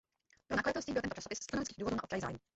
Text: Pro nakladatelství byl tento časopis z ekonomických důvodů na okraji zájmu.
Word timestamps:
Pro 0.47 0.57
nakladatelství 0.57 0.93
byl 0.93 1.01
tento 1.01 1.15
časopis 1.15 1.37
z 1.39 1.45
ekonomických 1.49 1.77
důvodů 1.79 1.95
na 1.95 2.03
okraji 2.03 2.21
zájmu. 2.21 2.39